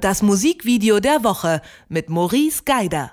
[0.00, 3.10] Das Musikvideo der Woche mit Maurice Geider.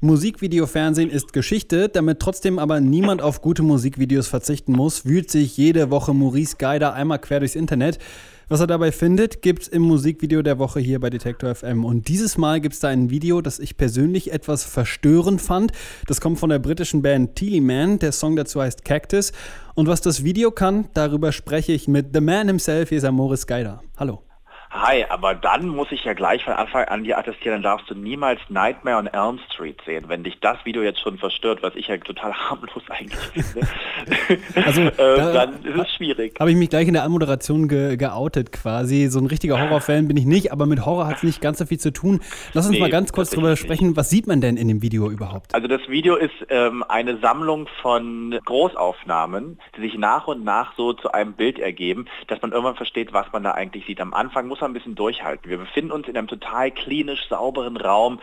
[0.00, 5.90] Musikvideofernsehen ist Geschichte, damit trotzdem aber niemand auf gute Musikvideos verzichten muss, wühlt sich jede
[5.90, 8.00] Woche Maurice Geider einmal quer durchs Internet.
[8.48, 11.84] Was er dabei findet, gibt's im Musikvideo der Woche hier bei Detektor FM.
[11.84, 15.70] Und dieses Mal gibt's da ein Video, das ich persönlich etwas verstörend fand.
[16.08, 18.00] Das kommt von der britischen Band Teely Man.
[18.00, 19.30] Der Song dazu heißt Cactus.
[19.76, 22.88] Und was das Video kann, darüber spreche ich mit The Man himself.
[22.88, 23.80] Hier ist er Maurice Geider.
[23.96, 24.24] Hallo.
[24.72, 27.94] Hi, aber dann muss ich ja gleich von Anfang an dir attestieren, dann darfst du
[27.96, 31.88] niemals Nightmare on Elm Street sehen, wenn dich das Video jetzt schon verstört, was ich
[31.88, 33.66] ja total harmlos eigentlich finde.
[34.54, 36.38] Also, äh, da dann ist es schwierig.
[36.38, 39.08] Habe ich mich gleich in der Anmoderation ge geoutet quasi.
[39.08, 41.66] So ein richtiger Horrorfan bin ich nicht, aber mit Horror hat es nicht ganz so
[41.66, 42.20] viel zu tun.
[42.52, 43.96] Lass uns nee, mal ganz kurz drüber sprechen.
[43.96, 45.52] Was sieht man denn in dem Video überhaupt?
[45.52, 50.92] Also das Video ist ähm, eine Sammlung von Großaufnahmen, die sich nach und nach so
[50.92, 54.00] zu einem Bild ergeben, dass man irgendwann versteht, was man da eigentlich sieht.
[54.00, 55.48] Am Anfang muss muss man ein bisschen durchhalten.
[55.48, 58.20] Wir befinden uns in einem total klinisch sauberen Raum,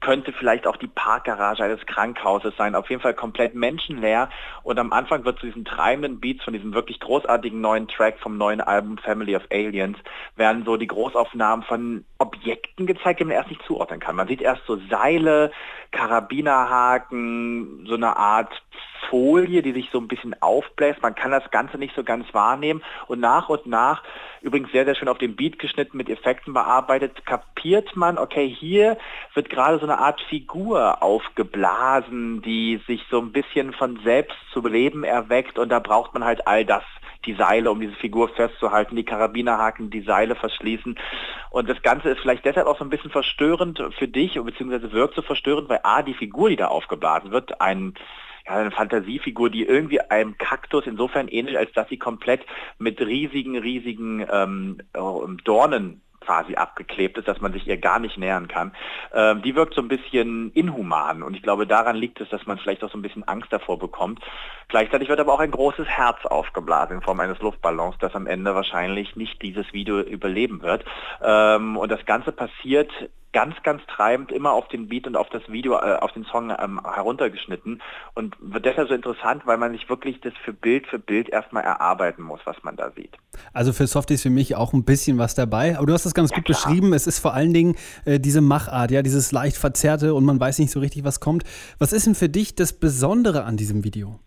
[0.00, 4.28] könnte vielleicht auch die Parkgarage eines Krankhauses sein, auf jeden Fall komplett menschenleer
[4.62, 8.36] und am Anfang wird zu diesen treibenden Beats von diesem wirklich großartigen neuen Track vom
[8.36, 9.96] neuen Album Family of Aliens,
[10.36, 14.16] werden so die Großaufnahmen von Objekten gezeigt, die man erst nicht zuordnen kann.
[14.16, 15.50] Man sieht erst so Seile,
[15.92, 18.62] Karabinerhaken, so eine Art
[19.10, 21.02] Folie, die sich so ein bisschen aufbläst.
[21.02, 24.02] Man kann das Ganze nicht so ganz wahrnehmen und nach und nach,
[24.40, 28.96] übrigens sehr, sehr schön auf dem Beat geschnitten, mit Effekten bearbeitet, kapiert man, okay, hier
[29.34, 34.66] wird gerade so eine Art Figur aufgeblasen, die sich so ein bisschen von selbst zu
[34.66, 36.84] Leben erweckt und da braucht man halt all das
[37.26, 40.98] die Seile, um diese Figur festzuhalten, die Karabinerhaken, die Seile verschließen.
[41.50, 45.16] Und das Ganze ist vielleicht deshalb auch so ein bisschen verstörend für dich, beziehungsweise wirkt
[45.16, 47.94] so verstörend, weil A, die Figur, die da aufgeblasen wird, ein
[48.46, 52.44] ja, eine Fantasiefigur, die irgendwie einem Kaktus insofern ähnelt, als dass sie komplett
[52.78, 54.78] mit riesigen, riesigen ähm,
[55.44, 58.72] Dornen quasi abgeklebt ist, dass man sich ihr gar nicht nähern kann.
[59.12, 62.58] Ähm, die wirkt so ein bisschen inhuman und ich glaube, daran liegt es, dass man
[62.58, 64.20] vielleicht auch so ein bisschen Angst davor bekommt.
[64.68, 68.54] Gleichzeitig wird aber auch ein großes Herz aufgeblasen in Form eines Luftballons, das am Ende
[68.54, 70.84] wahrscheinlich nicht dieses Video überleben wird.
[71.22, 72.92] Ähm, und das Ganze passiert
[73.32, 76.50] ganz, ganz treibend immer auf den Beat und auf das Video, äh, auf den Song
[76.50, 77.80] ähm, heruntergeschnitten
[78.14, 81.62] und wird deshalb so interessant, weil man sich wirklich das für Bild für Bild erstmal
[81.62, 83.16] erarbeiten muss, was man da sieht.
[83.52, 86.14] Also für Soft ist für mich auch ein bisschen was dabei, aber du hast das
[86.14, 86.58] ganz ja, gut klar.
[86.58, 86.92] beschrieben.
[86.92, 90.58] Es ist vor allen Dingen äh, diese Machart, ja, dieses leicht verzerrte und man weiß
[90.58, 91.44] nicht so richtig, was kommt.
[91.78, 94.18] Was ist denn für dich das Besondere an diesem Video?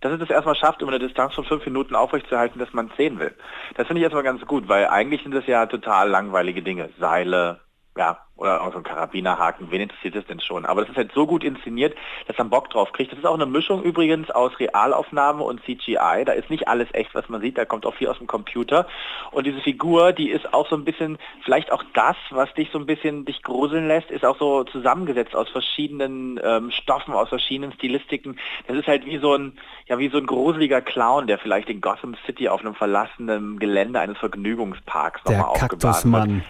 [0.00, 2.96] dass es das erstmal schafft, über eine Distanz von fünf Minuten aufrechtzuerhalten, dass man es
[2.96, 3.34] sehen will.
[3.76, 6.90] Das finde ich erstmal ganz gut, weil eigentlich sind das ja total langweilige Dinge.
[6.98, 7.60] Seile,
[7.96, 10.66] ja, oder auch so ein Karabinerhaken, wen interessiert das denn schon?
[10.66, 11.96] Aber das ist halt so gut inszeniert,
[12.26, 13.10] dass man Bock drauf kriegt.
[13.10, 16.24] Das ist auch eine Mischung übrigens aus Realaufnahme und CGI.
[16.26, 18.86] Da ist nicht alles echt, was man sieht, da kommt auch viel aus dem Computer.
[19.30, 22.78] Und diese Figur, die ist auch so ein bisschen, vielleicht auch das, was dich so
[22.78, 27.72] ein bisschen dich gruseln lässt, ist auch so zusammengesetzt aus verschiedenen ähm, Stoffen, aus verschiedenen
[27.72, 28.38] Stilistiken.
[28.66, 31.80] Das ist halt wie so ein, ja, wie so ein gruseliger Clown, der vielleicht in
[31.80, 36.44] Gotham City auf einem verlassenen Gelände eines Vergnügungsparks nochmal aufgeblasen wird.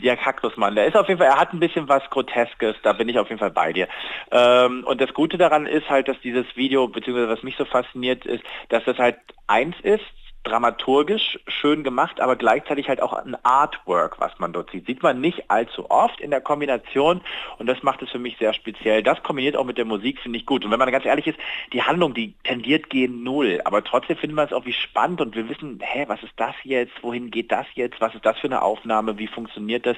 [0.00, 3.08] Ja, Kaktusmann, der ist auf jeden Fall, er hat ein bisschen was Groteskes, da bin
[3.08, 3.88] ich auf jeden Fall bei dir.
[4.32, 8.26] Ähm, und das Gute daran ist halt, dass dieses Video, beziehungsweise was mich so fasziniert
[8.26, 9.16] ist, dass das halt
[9.46, 10.02] eins ist,
[10.44, 14.86] dramaturgisch schön gemacht, aber gleichzeitig halt auch ein Artwork, was man dort sieht.
[14.86, 17.22] Sieht man nicht allzu oft in der Kombination
[17.58, 19.02] und das macht es für mich sehr speziell.
[19.02, 20.64] Das kombiniert auch mit der Musik, finde ich gut.
[20.64, 21.38] Und wenn man ganz ehrlich ist,
[21.72, 25.34] die Handlung, die tendiert gegen Null, aber trotzdem finden wir es auch wie spannend und
[25.34, 28.46] wir wissen, hä, was ist das jetzt, wohin geht das jetzt, was ist das für
[28.46, 29.96] eine Aufnahme, wie funktioniert das,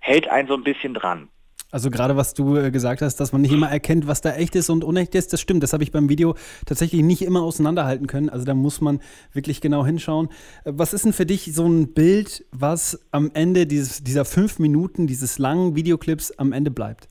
[0.00, 1.28] hält einen so ein bisschen dran.
[1.70, 4.56] Also gerade was du äh, gesagt hast, dass man nicht immer erkennt, was da echt
[4.56, 5.62] ist und unecht ist, das stimmt.
[5.62, 6.34] Das habe ich beim Video
[6.66, 8.28] tatsächlich nicht immer auseinanderhalten können.
[8.28, 9.00] Also da muss man
[9.32, 10.28] wirklich genau hinschauen.
[10.64, 14.58] Äh, was ist denn für dich so ein Bild, was am Ende dieses, dieser fünf
[14.58, 17.09] Minuten, dieses langen Videoclips am Ende bleibt?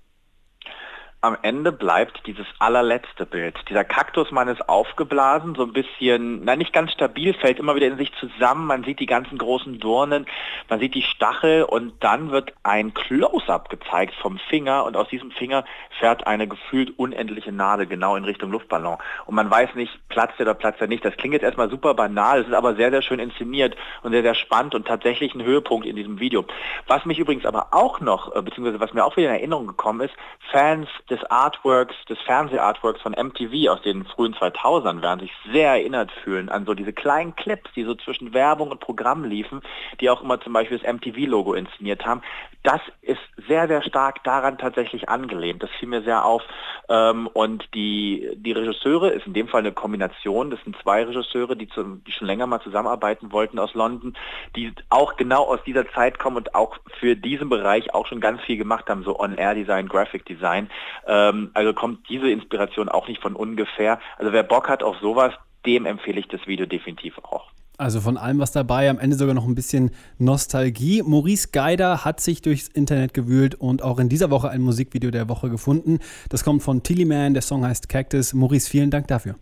[1.22, 3.57] Am Ende bleibt dieses allerletzte Bild.
[3.68, 7.97] Dieser Kaktusmann ist aufgeblasen, so ein bisschen, na nicht ganz stabil, fällt immer wieder in
[7.97, 8.68] sich zusammen.
[8.68, 10.25] Man sieht die ganzen großen Dornen,
[10.69, 15.31] man sieht die Stachel und dann wird ein Close-up gezeigt vom Finger und aus diesem
[15.31, 15.66] Finger
[16.00, 18.98] fährt eine gefühlt unendliche Nadel genau in Richtung Luftballon.
[19.25, 21.04] Und man weiß nicht, platzt er oder platzt er nicht.
[21.04, 24.21] Das klingt jetzt erstmal super banal, es ist aber sehr, sehr schön inszeniert und sehr,
[24.21, 26.45] sehr spannend und tatsächlich ein Höhepunkt in diesem Video.
[26.88, 30.00] Was mich übrigens aber auch noch, äh, beziehungsweise was mir auch wieder in Erinnerung gekommen
[30.01, 30.13] ist,
[30.51, 36.11] Fans des Artworks, des Fernsehartworks von MTV aus den frühen 2000ern werden sich sehr erinnert
[36.23, 39.61] fühlen an so diese kleinen Clips, die so zwischen Werbung und Programm liefen,
[40.00, 42.21] die auch immer zum Beispiel das MTV-Logo inszeniert haben.
[42.63, 45.63] Das ist sehr, sehr stark daran tatsächlich angelehnt.
[45.63, 46.44] Das fiel mir sehr auf.
[46.89, 50.51] Ähm, und die, die Regisseure ist in dem Fall eine Kombination.
[50.51, 54.17] Das sind zwei Regisseure, die, zu, die schon länger mal zusammenarbeiten wollten aus London,
[54.57, 58.41] die auch genau aus dieser Zeit kommen und auch für diesen Bereich auch schon ganz
[58.41, 60.69] viel gemacht haben, so On-Air-Design, Graphic Design.
[61.07, 64.00] Ähm, also kommt diese Inspiration auch nicht von ungefähr.
[64.18, 65.34] Also wer Bock hat auf sowas,
[65.66, 67.51] dem empfehle ich das Video definitiv auch.
[67.80, 71.01] Also von allem was dabei, am Ende sogar noch ein bisschen Nostalgie.
[71.01, 75.30] Maurice Geider hat sich durchs Internet gewühlt und auch in dieser Woche ein Musikvideo der
[75.30, 76.00] Woche gefunden.
[76.28, 78.34] Das kommt von Tilly Man, der Song heißt Cactus.
[78.34, 79.36] Maurice, vielen Dank dafür.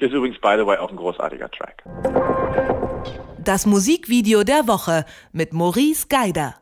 [0.00, 1.84] Ist übrigens, by the way, auch ein großartiger Track.
[3.38, 6.56] Das Musikvideo der Woche mit Maurice Geider.